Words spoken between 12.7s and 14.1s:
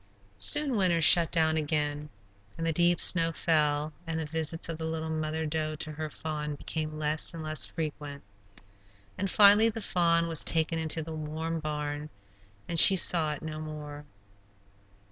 she saw it no more.